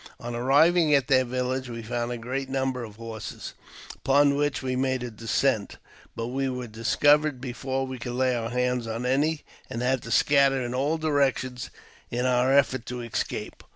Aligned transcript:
On 0.19 0.33
arriving 0.33 0.95
at 0.95 1.09
their 1.09 1.23
village 1.23 1.69
we 1.69 1.83
found 1.83 2.11
a 2.11 2.17
great 2.17 2.49
number 2.49 2.83
of 2.83 2.95
horses, 2.95 3.53
upon 3.93 4.35
which 4.35 4.63
we 4.63 4.75
made 4.75 5.03
a 5.03 5.11
descent; 5.11 5.77
but 6.15 6.29
we 6.29 6.49
were 6.49 6.65
discovered 6.65 7.39
before 7.39 7.85
we 7.85 7.99
could 7.99 8.13
lay 8.13 8.33
our 8.35 8.49
hands 8.49 8.87
on 8.87 9.05
any, 9.05 9.41
and 9.69 9.83
had 9.83 10.01
to 10.01 10.09
scatter 10.09 10.59
in 10.63 10.73
all 10.73 10.97
directions 10.97 11.69
in 12.09 12.25
our 12.25 12.51
effort 12.51 12.87
to 12.87 13.01
escape. 13.01 13.61